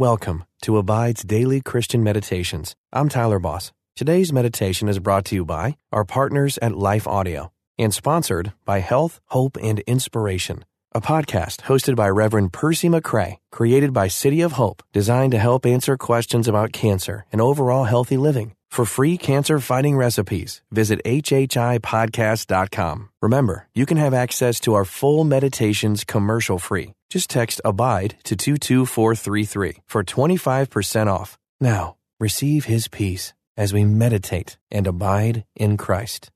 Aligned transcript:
Welcome 0.00 0.44
to 0.62 0.78
Abide's 0.78 1.22
Daily 1.24 1.60
Christian 1.60 2.02
Meditations. 2.02 2.74
I'm 2.90 3.10
Tyler 3.10 3.38
Boss. 3.38 3.70
Today's 3.94 4.32
meditation 4.32 4.88
is 4.88 4.98
brought 4.98 5.26
to 5.26 5.34
you 5.34 5.44
by 5.44 5.76
our 5.92 6.06
partners 6.06 6.56
at 6.62 6.72
Life 6.74 7.06
Audio 7.06 7.52
and 7.78 7.92
sponsored 7.92 8.54
by 8.64 8.78
Health, 8.78 9.20
Hope, 9.26 9.58
and 9.60 9.80
Inspiration, 9.80 10.64
a 10.92 11.02
podcast 11.02 11.64
hosted 11.64 11.96
by 11.96 12.08
Reverend 12.08 12.54
Percy 12.54 12.88
McCray, 12.88 13.36
created 13.52 13.92
by 13.92 14.08
City 14.08 14.40
of 14.40 14.52
Hope, 14.52 14.82
designed 14.94 15.32
to 15.32 15.38
help 15.38 15.66
answer 15.66 15.98
questions 15.98 16.48
about 16.48 16.72
cancer 16.72 17.26
and 17.30 17.42
overall 17.42 17.84
healthy 17.84 18.16
living. 18.16 18.54
For 18.70 18.84
free 18.84 19.16
cancer 19.18 19.58
fighting 19.58 19.96
recipes, 19.96 20.62
visit 20.70 21.00
HHIPodcast.com. 21.04 23.08
Remember, 23.20 23.66
you 23.74 23.84
can 23.84 23.96
have 23.96 24.14
access 24.14 24.60
to 24.60 24.74
our 24.74 24.84
full 24.84 25.24
meditations 25.24 26.04
commercial 26.04 26.60
free. 26.60 26.92
Just 27.08 27.28
text 27.28 27.60
ABIDE 27.64 28.14
to 28.22 28.36
22433 28.36 29.78
for 29.86 30.04
25% 30.04 31.08
off. 31.08 31.36
Now, 31.60 31.96
receive 32.20 32.66
His 32.66 32.86
peace 32.86 33.32
as 33.56 33.72
we 33.72 33.84
meditate 33.84 34.56
and 34.70 34.86
abide 34.86 35.44
in 35.56 35.76
Christ. 35.76 36.30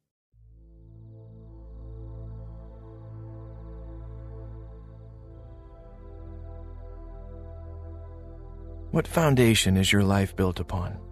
What 8.91 9.07
foundation 9.07 9.77
is 9.77 9.93
your 9.93 10.03
life 10.03 10.35
built 10.35 10.59
upon? 10.59 11.04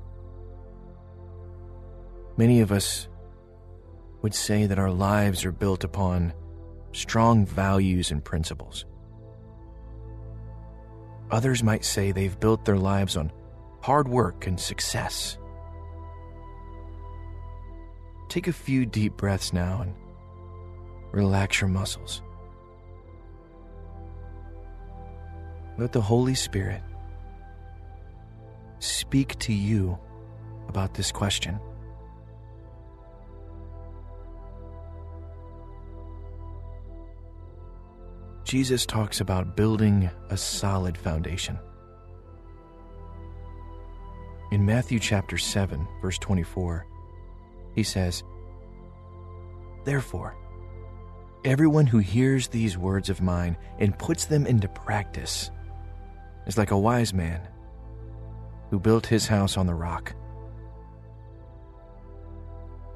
Many 2.37 2.61
of 2.61 2.73
us 2.73 3.09
would 4.23 4.35
say 4.35 4.67
that 4.67 4.79
our 4.79 4.91
lives 4.91 5.45
are 5.45 5.53
built 5.53 5.85
upon 5.85 6.33
strong 6.93 7.45
values 7.45 8.11
and 8.11 8.25
principles. 8.25 8.85
Others 11.31 11.63
might 11.63 11.85
say 11.85 12.13
they've 12.13 12.39
built 12.39 12.65
their 12.65 12.77
lives 12.77 13.17
on 13.17 13.33
hard 13.81 14.07
work 14.09 14.47
and 14.47 14.61
success. 14.61 15.39
Take 18.29 18.49
a 18.49 18.53
few 18.53 18.87
deep 18.87 19.17
breaths 19.17 19.53
now 19.53 19.83
and 19.83 19.95
relax 21.13 21.61
your 21.61 21.69
muscles. 21.69 22.23
Let 25.79 25.93
the 25.93 26.01
Holy 26.01 26.35
Spirit 26.35 26.83
speak 28.79 29.39
to 29.41 29.53
you 29.53 29.99
about 30.69 30.95
this 30.95 31.11
question. 31.11 31.59
Jesus 38.53 38.85
talks 38.85 39.23
about 39.23 39.57
building 39.57 40.11
a 40.29 40.37
solid 40.37 40.99
foundation. 40.99 41.59
In 44.51 44.67
Matthew 44.67 44.99
chapter 44.99 45.39
7, 45.39 45.89
verse 46.03 46.19
24, 46.19 46.87
he 47.75 47.83
says, 47.83 48.23
Therefore, 49.87 50.37
everyone 51.47 51.87
who 51.87 51.97
hears 51.97 52.47
these 52.49 52.77
words 52.77 53.09
of 53.09 53.23
mine 53.23 53.57
and 53.79 53.99
puts 53.99 54.27
them 54.27 54.47
into 54.47 54.69
practice 54.69 55.51
is 56.47 56.59
like 56.59 56.73
a 56.73 56.79
wise 56.79 57.15
man 57.15 57.49
who 58.69 58.79
built 58.79 59.07
his 59.07 59.27
house 59.27 59.57
on 59.57 59.67
the 59.67 59.75
rock. 59.75 60.15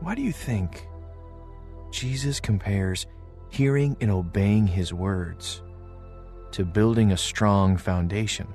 Why 0.01 0.15
do 0.15 0.21
you 0.21 0.33
think 0.33 0.87
Jesus 1.91 2.41
compares 2.41 3.07
hearing 3.51 3.97
and 4.01 4.11
obeying 4.11 4.67
his 4.67 4.93
words 4.93 5.63
to 6.53 6.65
building 6.65 7.13
a 7.13 7.17
strong 7.17 7.77
foundation? 7.77 8.47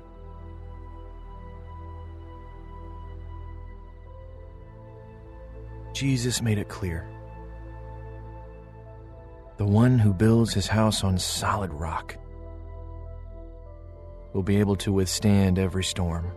Jesus 5.92 6.42
made 6.42 6.58
it 6.58 6.68
clear. 6.68 7.08
The 9.58 9.66
one 9.66 9.98
who 9.98 10.12
builds 10.12 10.52
his 10.52 10.66
house 10.66 11.04
on 11.04 11.18
solid 11.18 11.72
rock 11.72 12.16
will 14.32 14.42
be 14.42 14.56
able 14.56 14.76
to 14.76 14.92
withstand 14.92 15.58
every 15.58 15.84
storm. 15.84 16.32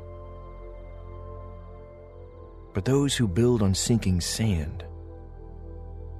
But 2.73 2.85
those 2.85 3.15
who 3.15 3.27
build 3.27 3.63
on 3.63 3.73
sinking 3.73 4.19
sand 4.19 4.83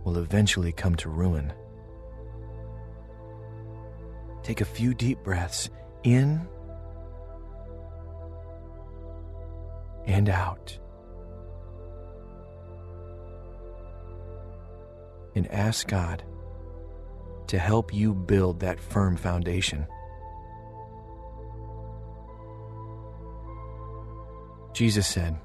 will 0.06 0.18
eventually 0.18 0.72
come 0.72 0.96
to 0.96 1.10
ruin. 1.10 1.52
Take 4.46 4.62
a 4.62 4.66
few 4.66 4.94
deep 4.94 5.24
breaths 5.24 5.72
in 6.04 6.48
and 10.06 10.30
out. 10.30 10.78
And 15.34 15.52
ask 15.52 15.88
God 15.88 16.24
to 17.48 17.58
help 17.58 17.92
you 17.92 18.14
build 18.14 18.60
that 18.60 18.80
firm 18.80 19.18
foundation. 19.18 19.88
Jesus 24.74 25.08
said, 25.08 25.36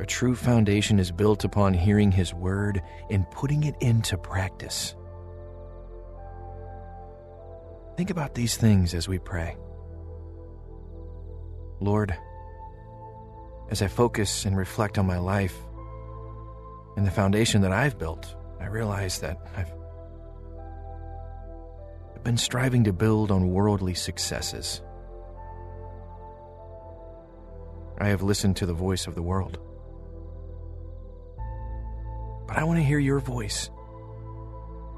A 0.00 0.04
true 0.04 0.34
foundation 0.34 0.98
is 0.98 1.12
built 1.12 1.44
upon 1.44 1.72
hearing 1.72 2.10
His 2.10 2.34
word 2.34 2.82
and 3.10 3.30
putting 3.30 3.62
it 3.62 3.76
into 3.80 4.18
practice. 4.18 4.96
Think 7.96 8.10
about 8.10 8.34
these 8.34 8.56
things 8.56 8.94
as 8.94 9.08
we 9.08 9.18
pray. 9.18 9.56
Lord, 11.80 12.16
as 13.70 13.82
I 13.82 13.88
focus 13.88 14.44
and 14.44 14.56
reflect 14.56 14.98
on 14.98 15.06
my 15.06 15.18
life 15.18 15.56
and 16.96 17.06
the 17.06 17.10
foundation 17.10 17.62
that 17.62 17.72
I've 17.72 17.98
built, 17.98 18.34
I 18.60 18.66
realize 18.66 19.20
that 19.20 19.38
I've 19.56 19.72
been 22.24 22.36
striving 22.38 22.84
to 22.84 22.92
build 22.92 23.30
on 23.30 23.50
worldly 23.50 23.94
successes. 23.94 24.80
I 27.98 28.08
have 28.08 28.22
listened 28.22 28.56
to 28.56 28.66
the 28.66 28.72
voice 28.72 29.06
of 29.06 29.14
the 29.14 29.22
world. 29.22 29.58
But 32.48 32.56
I 32.56 32.64
want 32.64 32.78
to 32.78 32.84
hear 32.84 32.98
your 32.98 33.20
voice 33.20 33.70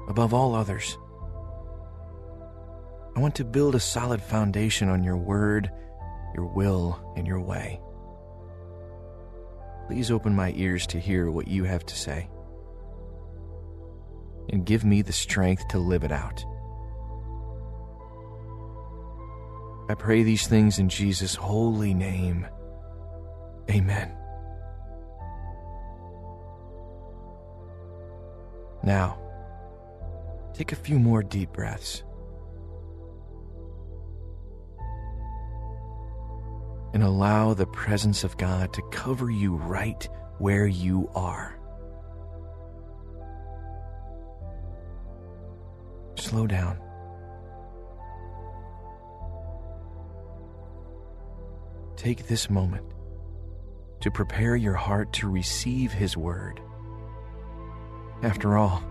above 0.07 0.33
all 0.33 0.55
others. 0.55 0.97
I 3.17 3.19
want 3.19 3.33
to 3.37 3.43
build 3.43 3.73
a 3.73 3.79
solid 3.79 4.21
foundation 4.21 4.89
on 4.89 5.03
your 5.03 5.17
word, 5.17 5.71
your 6.35 6.45
will, 6.45 6.99
and 7.17 7.25
your 7.25 7.41
way. 7.41 7.81
Please 9.87 10.11
open 10.11 10.35
my 10.35 10.53
ears 10.55 10.85
to 10.85 10.99
hear 10.99 11.31
what 11.31 11.47
you 11.47 11.63
have 11.63 11.83
to 11.87 11.95
say. 11.95 12.29
And 14.49 14.67
give 14.67 14.85
me 14.85 15.01
the 15.01 15.13
strength 15.13 15.67
to 15.69 15.79
live 15.79 16.03
it 16.03 16.11
out. 16.11 16.45
I 19.89 19.95
pray 19.95 20.21
these 20.21 20.45
things 20.45 20.77
in 20.77 20.87
Jesus' 20.87 21.33
holy 21.33 21.95
name. 21.95 22.45
Amen. 23.71 24.15
Now, 28.83 29.17
take 30.53 30.71
a 30.71 30.75
few 30.75 30.99
more 30.99 31.23
deep 31.23 31.51
breaths. 31.51 32.03
And 36.93 37.03
allow 37.03 37.53
the 37.53 37.67
presence 37.67 38.23
of 38.23 38.37
God 38.37 38.73
to 38.73 38.81
cover 38.91 39.29
you 39.29 39.55
right 39.55 40.07
where 40.39 40.67
you 40.67 41.09
are. 41.15 41.57
Slow 46.15 46.47
down. 46.47 46.79
Take 51.95 52.27
this 52.27 52.49
moment 52.49 52.85
to 54.01 54.11
prepare 54.11 54.55
your 54.55 54.75
heart 54.75 55.13
to 55.13 55.29
receive 55.29 55.91
His 55.91 56.15
Word. 56.15 56.61
After 58.21 58.57
all, 58.57 58.83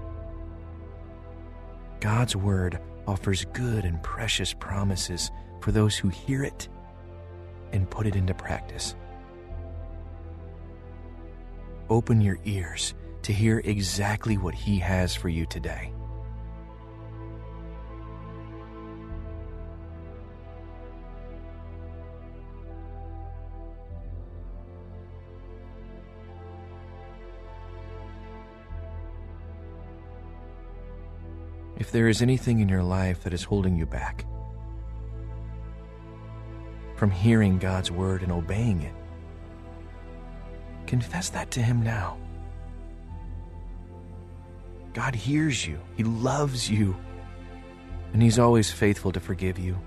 God's 2.00 2.36
Word 2.36 2.80
offers 3.06 3.44
good 3.52 3.84
and 3.84 4.02
precious 4.02 4.52
promises 4.52 5.30
for 5.60 5.72
those 5.72 5.96
who 5.96 6.08
hear 6.08 6.42
it 6.42 6.68
and 7.72 7.88
put 7.90 8.06
it 8.06 8.16
into 8.16 8.34
practice. 8.34 8.94
Open 11.88 12.20
your 12.20 12.38
ears 12.44 12.94
to 13.22 13.32
hear 13.32 13.60
exactly 13.64 14.36
what 14.36 14.54
He 14.54 14.78
has 14.78 15.14
for 15.14 15.28
you 15.28 15.46
today. 15.46 15.92
If 31.78 31.92
there 31.92 32.08
is 32.08 32.22
anything 32.22 32.60
in 32.60 32.68
your 32.68 32.82
life 32.82 33.22
that 33.22 33.34
is 33.34 33.44
holding 33.44 33.76
you 33.76 33.86
back, 33.86 34.24
from 36.96 37.10
hearing 37.10 37.58
God's 37.58 37.90
word 37.90 38.22
and 38.22 38.32
obeying 38.32 38.82
it. 38.82 38.94
Confess 40.86 41.30
that 41.30 41.50
to 41.52 41.62
Him 41.62 41.82
now. 41.82 42.16
God 44.94 45.14
hears 45.14 45.66
you, 45.66 45.78
He 45.96 46.04
loves 46.04 46.70
you, 46.70 46.96
and 48.12 48.22
He's 48.22 48.38
always 48.38 48.70
faithful 48.70 49.12
to 49.12 49.20
forgive 49.20 49.58
you. 49.58 49.78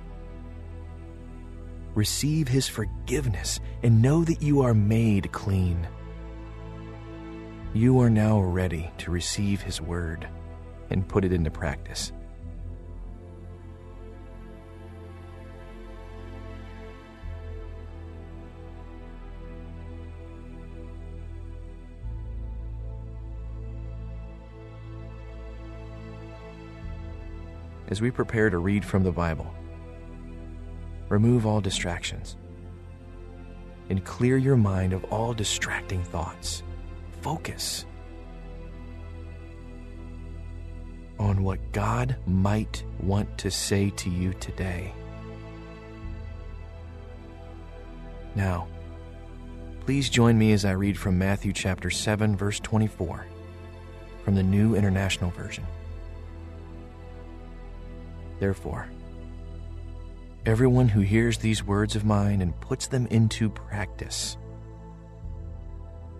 Receive 1.95 2.47
His 2.47 2.67
forgiveness 2.67 3.59
and 3.81 4.01
know 4.01 4.23
that 4.23 4.41
you 4.43 4.61
are 4.61 4.75
made 4.75 5.31
clean. 5.31 5.87
You 7.73 7.99
are 7.99 8.09
now 8.09 8.39
ready 8.39 8.91
to 8.99 9.11
receive 9.11 9.61
His 9.61 9.81
word 9.81 10.27
and 10.91 11.07
put 11.07 11.25
it 11.25 11.33
into 11.33 11.49
practice. 11.49 12.11
As 27.89 28.01
we 28.01 28.11
prepare 28.11 28.49
to 28.49 28.59
read 28.59 28.85
from 28.85 29.03
the 29.03 29.11
Bible. 29.11 29.53
Remove 31.09 31.45
all 31.45 31.59
distractions 31.59 32.37
and 33.89 34.05
clear 34.05 34.37
your 34.37 34.55
mind 34.55 34.93
of 34.93 35.03
all 35.05 35.33
distracting 35.33 36.03
thoughts. 36.03 36.63
Focus 37.21 37.85
on 41.17 41.43
what 41.43 41.59
God 41.71 42.15
might 42.25 42.83
want 43.01 43.37
to 43.39 43.51
say 43.51 43.89
to 43.89 44.09
you 44.09 44.33
today. 44.35 44.93
Now, 48.35 48.67
please 49.81 50.09
join 50.09 50.37
me 50.37 50.53
as 50.53 50.63
I 50.63 50.71
read 50.71 50.97
from 50.97 51.17
Matthew 51.17 51.51
chapter 51.51 51.89
7 51.89 52.37
verse 52.37 52.59
24 52.59 53.25
from 54.23 54.35
the 54.35 54.43
New 54.43 54.75
International 54.75 55.31
Version. 55.31 55.65
Therefore, 58.39 58.87
everyone 60.45 60.87
who 60.87 61.01
hears 61.01 61.37
these 61.37 61.63
words 61.63 61.95
of 61.95 62.05
mine 62.05 62.41
and 62.41 62.59
puts 62.61 62.87
them 62.87 63.05
into 63.07 63.49
practice 63.49 64.37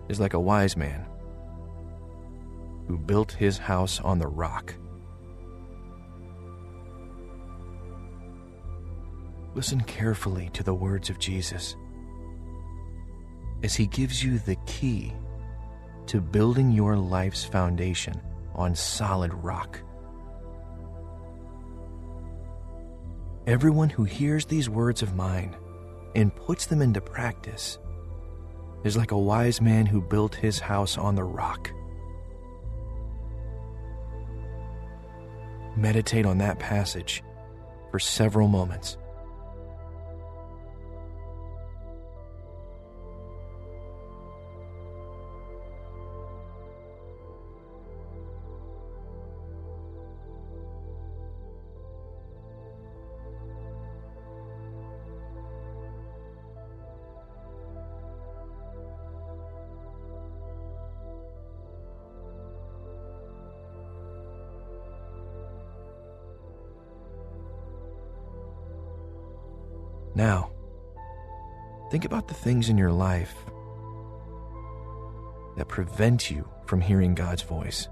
is 0.08 0.20
like 0.20 0.34
a 0.34 0.40
wise 0.40 0.76
man 0.76 1.06
who 2.86 2.98
built 2.98 3.32
his 3.32 3.56
house 3.56 4.00
on 4.00 4.18
the 4.18 4.26
rock. 4.26 4.74
Listen 9.54 9.80
carefully 9.80 10.50
to 10.52 10.62
the 10.62 10.74
words 10.74 11.10
of 11.10 11.18
Jesus 11.18 11.74
as 13.62 13.74
he 13.74 13.86
gives 13.86 14.22
you 14.22 14.38
the 14.38 14.56
key 14.66 15.12
to 16.06 16.20
building 16.20 16.70
your 16.70 16.96
life's 16.96 17.44
foundation 17.44 18.20
on 18.54 18.74
solid 18.74 19.32
rock. 19.34 19.80
Everyone 23.46 23.88
who 23.88 24.04
hears 24.04 24.44
these 24.44 24.68
words 24.68 25.02
of 25.02 25.14
mine 25.14 25.56
and 26.14 26.34
puts 26.34 26.66
them 26.66 26.82
into 26.82 27.00
practice 27.00 27.78
is 28.84 28.96
like 28.96 29.12
a 29.12 29.18
wise 29.18 29.60
man 29.60 29.86
who 29.86 30.02
built 30.02 30.34
his 30.34 30.58
house 30.58 30.98
on 30.98 31.14
the 31.14 31.24
rock. 31.24 31.72
Meditate 35.76 36.26
on 36.26 36.38
that 36.38 36.58
passage 36.58 37.22
for 37.90 37.98
several 37.98 38.46
moments. 38.46 38.98
Now, 70.20 70.50
think 71.90 72.04
about 72.04 72.28
the 72.28 72.34
things 72.34 72.68
in 72.68 72.76
your 72.76 72.92
life 72.92 73.34
that 75.56 75.66
prevent 75.66 76.30
you 76.30 76.46
from 76.66 76.82
hearing 76.82 77.14
God's 77.14 77.40
voice. 77.40 77.88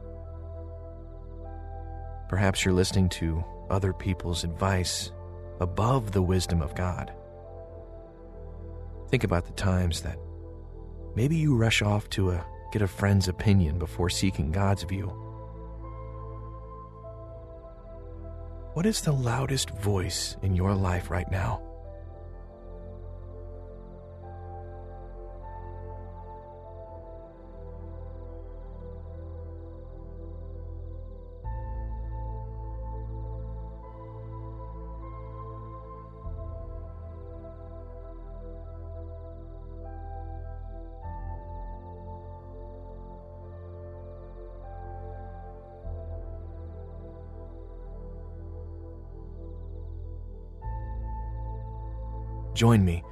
Perhaps 2.28 2.66
you're 2.66 2.74
listening 2.74 3.08
to 3.20 3.42
other 3.70 3.94
people's 3.94 4.44
advice 4.44 5.10
above 5.58 6.12
the 6.12 6.20
wisdom 6.20 6.60
of 6.60 6.74
God. 6.74 7.14
Think 9.08 9.24
about 9.24 9.46
the 9.46 9.52
times 9.52 10.02
that 10.02 10.18
maybe 11.16 11.36
you 11.36 11.56
rush 11.56 11.80
off 11.80 12.10
to 12.10 12.32
a, 12.32 12.44
get 12.74 12.82
a 12.82 12.86
friend's 12.86 13.28
opinion 13.28 13.78
before 13.78 14.10
seeking 14.10 14.52
God's 14.52 14.82
view. 14.82 15.06
What 18.74 18.84
is 18.84 19.00
the 19.00 19.12
loudest 19.12 19.70
voice 19.70 20.36
in 20.42 20.54
your 20.54 20.74
life 20.74 21.10
right 21.10 21.30
now? 21.30 21.62
Join 52.58 52.84
me 52.84 53.04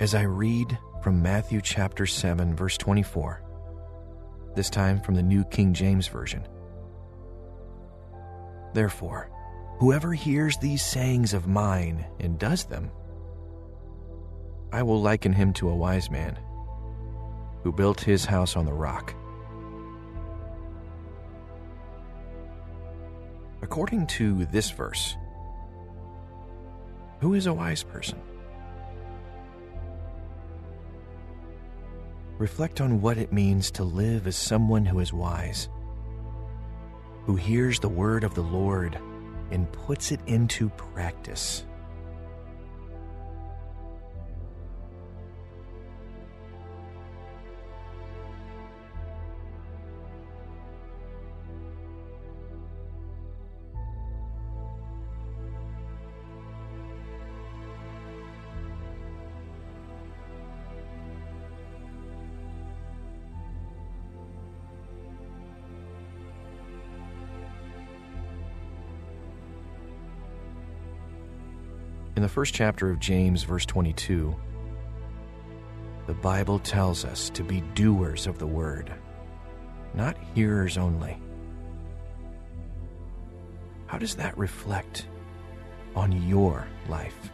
as 0.00 0.14
I 0.14 0.22
read 0.22 0.78
from 1.02 1.20
Matthew 1.22 1.60
chapter 1.60 2.06
7, 2.06 2.56
verse 2.56 2.78
24, 2.78 3.42
this 4.56 4.70
time 4.70 4.98
from 5.02 5.14
the 5.14 5.22
New 5.22 5.44
King 5.44 5.74
James 5.74 6.08
Version. 6.08 6.48
Therefore, 8.72 9.28
whoever 9.78 10.14
hears 10.14 10.56
these 10.56 10.82
sayings 10.82 11.34
of 11.34 11.46
mine 11.46 12.06
and 12.18 12.38
does 12.38 12.64
them, 12.64 12.90
I 14.72 14.82
will 14.84 15.02
liken 15.02 15.34
him 15.34 15.52
to 15.52 15.68
a 15.68 15.76
wise 15.76 16.10
man 16.10 16.38
who 17.62 17.72
built 17.72 18.00
his 18.00 18.24
house 18.24 18.56
on 18.56 18.64
the 18.64 18.72
rock. 18.72 19.14
According 23.60 24.06
to 24.06 24.46
this 24.46 24.70
verse, 24.70 25.14
who 27.20 27.34
is 27.34 27.46
a 27.46 27.52
wise 27.52 27.82
person? 27.82 28.20
Reflect 32.38 32.80
on 32.80 33.00
what 33.00 33.18
it 33.18 33.32
means 33.32 33.70
to 33.72 33.84
live 33.84 34.26
as 34.26 34.36
someone 34.36 34.86
who 34.86 35.00
is 35.00 35.12
wise, 35.12 35.68
who 37.24 37.34
hears 37.34 37.80
the 37.80 37.88
word 37.88 38.22
of 38.22 38.34
the 38.34 38.42
Lord 38.42 38.96
and 39.50 39.70
puts 39.72 40.12
it 40.12 40.20
into 40.26 40.68
practice. 40.70 41.64
In 72.18 72.22
the 72.22 72.28
first 72.28 72.52
chapter 72.52 72.90
of 72.90 72.98
James, 72.98 73.44
verse 73.44 73.64
22, 73.64 74.34
the 76.08 76.14
Bible 76.14 76.58
tells 76.58 77.04
us 77.04 77.30
to 77.30 77.44
be 77.44 77.60
doers 77.76 78.26
of 78.26 78.40
the 78.40 78.46
word, 78.46 78.92
not 79.94 80.16
hearers 80.34 80.76
only. 80.76 81.22
How 83.86 83.98
does 83.98 84.16
that 84.16 84.36
reflect 84.36 85.06
on 85.94 86.10
your 86.28 86.66
life? 86.88 87.30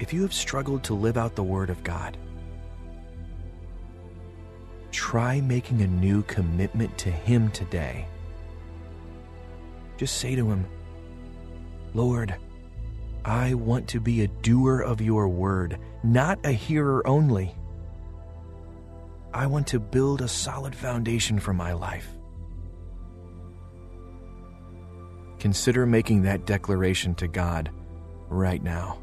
If 0.00 0.12
you 0.12 0.22
have 0.22 0.32
struggled 0.32 0.82
to 0.84 0.94
live 0.94 1.16
out 1.16 1.36
the 1.36 1.42
Word 1.44 1.70
of 1.70 1.84
God, 1.84 2.16
try 4.90 5.40
making 5.40 5.82
a 5.82 5.86
new 5.86 6.22
commitment 6.22 6.96
to 6.98 7.10
Him 7.10 7.50
today. 7.50 8.06
Just 9.98 10.16
say 10.16 10.34
to 10.34 10.50
Him, 10.50 10.66
Lord, 11.92 12.34
I 13.24 13.52
want 13.54 13.86
to 13.88 14.00
be 14.00 14.22
a 14.22 14.28
doer 14.28 14.80
of 14.80 15.02
your 15.02 15.28
word, 15.28 15.78
not 16.02 16.38
a 16.44 16.52
hearer 16.52 17.06
only. 17.06 17.54
I 19.34 19.46
want 19.46 19.66
to 19.68 19.78
build 19.78 20.22
a 20.22 20.28
solid 20.28 20.74
foundation 20.74 21.38
for 21.38 21.52
my 21.52 21.74
life. 21.74 22.08
Consider 25.38 25.84
making 25.84 26.22
that 26.22 26.46
declaration 26.46 27.14
to 27.16 27.28
God 27.28 27.70
right 28.28 28.62
now. 28.62 28.98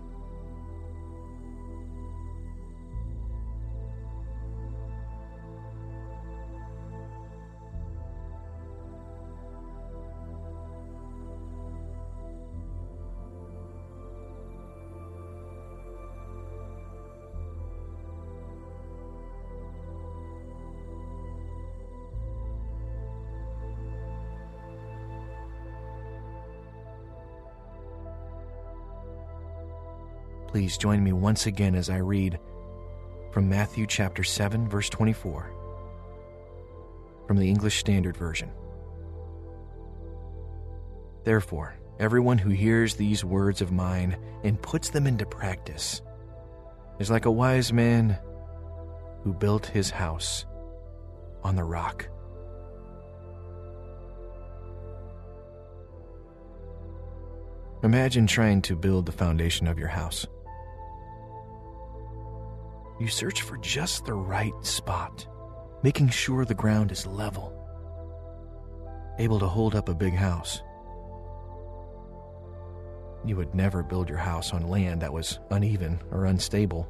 Please 30.47 30.77
join 30.77 31.03
me 31.03 31.11
once 31.11 31.45
again 31.45 31.75
as 31.75 31.89
I 31.89 31.97
read 31.97 32.39
from 33.31 33.49
Matthew 33.49 33.85
chapter 33.85 34.23
7 34.23 34.67
verse 34.69 34.89
24 34.89 35.51
from 37.27 37.37
the 37.37 37.49
English 37.49 37.77
Standard 37.77 38.15
Version. 38.15 38.49
Therefore, 41.25 41.75
everyone 41.99 42.37
who 42.37 42.49
hears 42.49 42.95
these 42.95 43.25
words 43.25 43.61
of 43.61 43.71
mine 43.73 44.17
and 44.43 44.61
puts 44.61 44.89
them 44.89 45.05
into 45.05 45.25
practice 45.25 46.01
is 46.99 47.11
like 47.11 47.25
a 47.25 47.31
wise 47.31 47.73
man 47.73 48.17
who 49.23 49.33
built 49.33 49.65
his 49.65 49.89
house 49.89 50.45
on 51.43 51.57
the 51.57 51.63
rock. 51.63 52.07
Imagine 57.83 58.25
trying 58.25 58.61
to 58.63 58.75
build 58.75 59.05
the 59.05 59.11
foundation 59.11 59.67
of 59.67 59.77
your 59.77 59.89
house. 59.89 60.25
You 62.99 63.07
search 63.07 63.43
for 63.43 63.57
just 63.57 64.05
the 64.05 64.13
right 64.13 64.53
spot, 64.65 65.27
making 65.83 66.09
sure 66.09 66.45
the 66.45 66.55
ground 66.55 66.91
is 66.91 67.05
level, 67.05 67.53
able 69.19 69.39
to 69.39 69.47
hold 69.47 69.75
up 69.75 69.87
a 69.87 69.93
big 69.93 70.15
house. 70.15 70.63
You 73.23 73.35
would 73.35 73.53
never 73.53 73.83
build 73.83 74.09
your 74.09 74.17
house 74.17 74.51
on 74.51 74.67
land 74.67 75.01
that 75.01 75.13
was 75.13 75.39
uneven 75.51 76.01
or 76.11 76.25
unstable. 76.25 76.87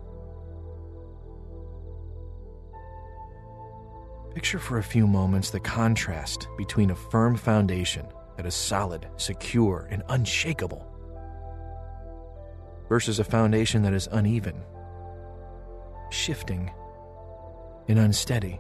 Picture 4.34 4.60
for 4.60 4.78
a 4.78 4.84
few 4.84 5.08
moments 5.08 5.50
the 5.50 5.60
contrast 5.60 6.48
between 6.58 6.92
a 6.92 6.96
firm 6.96 7.36
foundation 7.36 8.06
that 8.38 8.46
is 8.46 8.56
solid, 8.56 9.08
secure, 9.18 9.90
and 9.92 10.04
unshakable 10.08 10.86
versus 12.88 13.20
a 13.20 13.24
foundation 13.26 13.82
that 13.82 13.94
is 13.94 14.08
uneven 14.14 14.64
shifting 16.10 16.72
and 17.88 18.00
unsteady. 18.00 18.60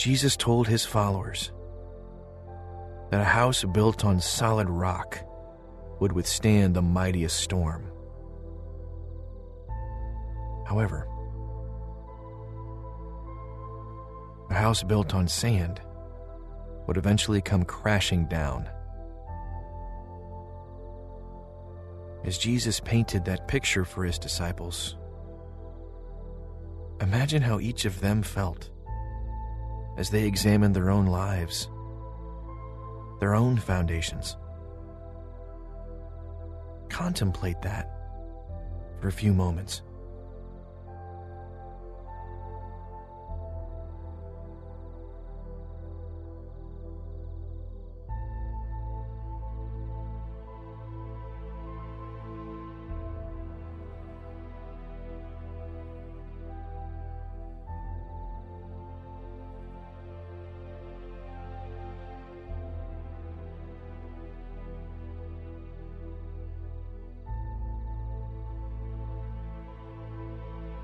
Jesus 0.00 0.34
told 0.34 0.66
his 0.66 0.86
followers 0.86 1.52
that 3.10 3.20
a 3.20 3.24
house 3.24 3.62
built 3.64 4.02
on 4.02 4.18
solid 4.18 4.70
rock 4.70 5.18
would 6.00 6.10
withstand 6.10 6.72
the 6.72 6.80
mightiest 6.80 7.38
storm. 7.38 7.84
However, 10.66 11.06
a 14.48 14.54
house 14.54 14.82
built 14.82 15.12
on 15.12 15.28
sand 15.28 15.82
would 16.86 16.96
eventually 16.96 17.42
come 17.42 17.64
crashing 17.64 18.24
down. 18.24 18.70
As 22.24 22.38
Jesus 22.38 22.80
painted 22.80 23.26
that 23.26 23.48
picture 23.48 23.84
for 23.84 24.04
his 24.04 24.18
disciples, 24.18 24.96
imagine 27.02 27.42
how 27.42 27.60
each 27.60 27.84
of 27.84 28.00
them 28.00 28.22
felt 28.22 28.70
as 30.00 30.08
they 30.08 30.24
examine 30.24 30.72
their 30.72 30.88
own 30.88 31.04
lives, 31.04 31.68
their 33.20 33.34
own 33.34 33.58
foundations. 33.58 34.34
Contemplate 36.88 37.60
that 37.60 37.90
for 38.98 39.08
a 39.08 39.12
few 39.12 39.34
moments. 39.34 39.82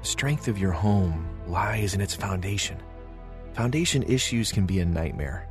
Strength 0.07 0.49
of 0.49 0.59
your 0.59 0.73
home 0.73 1.29
lies 1.47 1.95
in 1.95 2.01
its 2.01 2.15
foundation. 2.15 2.79
Foundation 3.55 4.03
issues 4.05 4.53
can 4.53 4.65
be 4.65 4.81
a 4.81 4.85
nightmare. 4.85 5.49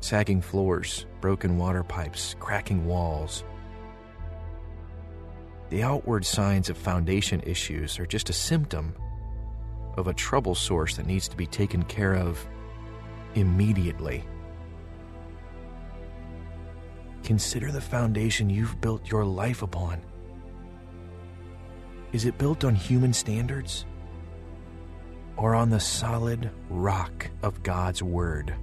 Sagging 0.00 0.42
floors, 0.42 1.06
broken 1.20 1.56
water 1.56 1.82
pipes, 1.82 2.36
cracking 2.38 2.86
walls. 2.86 3.44
The 5.70 5.82
outward 5.82 6.24
signs 6.24 6.68
of 6.68 6.76
foundation 6.76 7.40
issues 7.40 7.98
are 7.98 8.06
just 8.06 8.28
a 8.28 8.34
symptom 8.34 8.94
of 9.96 10.08
a 10.08 10.14
trouble 10.14 10.54
source 10.54 10.96
that 10.96 11.06
needs 11.06 11.28
to 11.28 11.36
be 11.36 11.46
taken 11.46 11.82
care 11.84 12.16
of 12.16 12.44
immediately. 13.34 14.24
Consider 17.22 17.70
the 17.70 17.80
foundation 17.80 18.50
you've 18.50 18.80
built 18.80 19.10
your 19.10 19.24
life 19.24 19.62
upon. 19.62 20.02
Is 22.12 22.24
it 22.24 22.38
built 22.38 22.64
on 22.64 22.74
human 22.74 23.12
standards 23.12 23.86
or 25.36 25.54
on 25.54 25.70
the 25.70 25.78
solid 25.78 26.50
rock 26.68 27.30
of 27.42 27.62
God's 27.62 28.02
Word? 28.02 28.54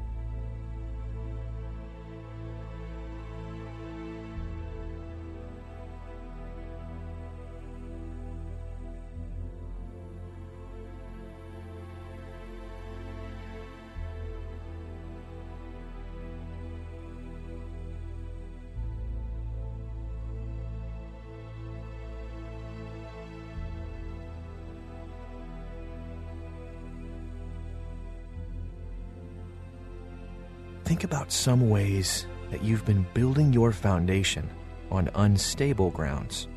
Think 30.88 31.04
about 31.04 31.34
some 31.34 31.70
ways 31.70 32.26
that 32.50 32.64
you've 32.64 32.86
been 32.86 33.06
building 33.14 33.52
your 33.52 33.74
foundation 33.74 34.50
on 34.90 35.10
unstable 35.16 35.90
grounds 35.90 36.48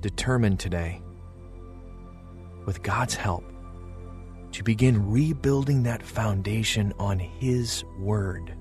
determined 0.00 0.58
today, 0.58 1.02
with 2.66 2.82
God's 2.82 3.14
help, 3.14 3.44
to 4.52 4.62
begin 4.62 5.10
rebuilding 5.10 5.82
that 5.84 6.02
foundation 6.02 6.92
on 6.98 7.18
His 7.18 7.84
Word. 7.98 8.54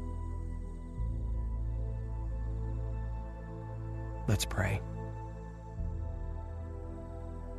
Let's 4.27 4.45
pray. 4.45 4.81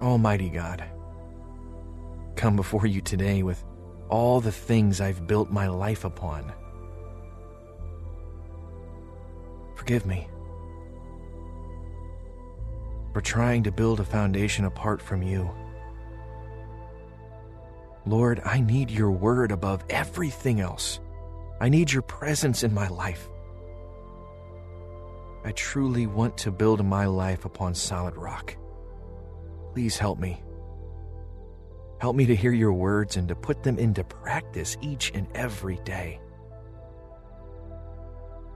Almighty 0.00 0.49
God, 0.49 0.84
come 2.37 2.56
before 2.56 2.87
you 2.87 3.00
today 3.00 3.42
with 3.42 3.64
all 4.08 4.40
the 4.40 4.52
things 4.52 5.00
I've 5.00 5.26
built 5.26 5.50
my 5.50 5.68
life 5.68 6.04
upon. 6.04 6.52
Forgive 9.75 10.06
me 10.06 10.28
for 13.12 13.20
trying 13.20 13.62
to 13.64 13.72
build 13.72 14.00
a 14.00 14.04
foundation 14.04 14.64
apart 14.64 15.02
from 15.02 15.22
you. 15.22 15.50
Lord, 18.06 18.40
I 18.44 18.60
need 18.60 18.90
your 18.90 19.10
word 19.10 19.52
above 19.52 19.84
everything 19.90 20.60
else. 20.60 21.00
I 21.60 21.68
need 21.68 21.92
your 21.92 22.02
presence 22.02 22.62
in 22.62 22.72
my 22.72 22.88
life. 22.88 23.28
I 25.44 25.52
truly 25.52 26.06
want 26.06 26.36
to 26.38 26.50
build 26.50 26.84
my 26.84 27.06
life 27.06 27.44
upon 27.44 27.74
solid 27.74 28.16
rock. 28.16 28.56
Please 29.72 29.98
help 29.98 30.18
me. 30.18 30.42
Help 32.00 32.16
me 32.16 32.26
to 32.26 32.34
hear 32.34 32.52
your 32.52 32.72
words 32.72 33.16
and 33.16 33.28
to 33.28 33.34
put 33.34 33.62
them 33.62 33.78
into 33.78 34.02
practice 34.04 34.76
each 34.80 35.12
and 35.14 35.26
every 35.34 35.78
day. 35.84 36.18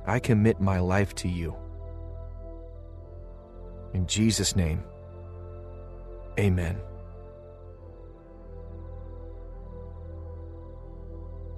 I 0.06 0.18
commit 0.18 0.60
my 0.60 0.80
life 0.80 1.14
to 1.16 1.28
you. 1.28 1.56
In 3.94 4.06
Jesus' 4.06 4.56
name, 4.56 4.82
amen. 6.38 6.80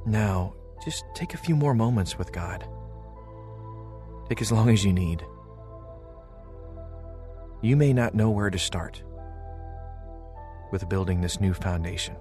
Now, 0.04 0.54
just 0.84 1.04
take 1.14 1.34
a 1.34 1.38
few 1.38 1.56
more 1.56 1.74
moments 1.74 2.18
with 2.18 2.32
God. 2.32 2.64
Take 4.28 4.40
as 4.40 4.52
long 4.52 4.68
as 4.68 4.84
you 4.84 4.92
need. 4.92 5.24
You 7.62 7.74
may 7.74 7.92
not 7.92 8.14
know 8.14 8.30
where 8.30 8.50
to 8.50 8.58
start 8.58 9.02
with 10.70 10.88
building 10.88 11.20
this 11.20 11.40
new 11.40 11.54
foundation. 11.54 12.14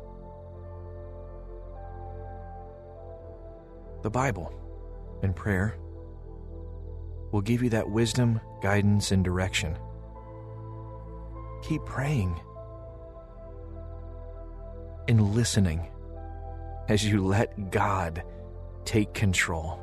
The 4.01 4.09
Bible 4.09 4.53
and 5.21 5.35
prayer 5.35 5.75
will 7.31 7.41
give 7.41 7.61
you 7.61 7.69
that 7.71 7.89
wisdom, 7.89 8.39
guidance, 8.61 9.11
and 9.11 9.23
direction. 9.23 9.77
Keep 11.67 11.85
praying 11.85 12.39
and 15.07 15.33
listening 15.33 15.87
as 16.89 17.03
you 17.03 17.25
let 17.25 17.71
God 17.71 18.23
take 18.83 19.15
control. 19.15 19.79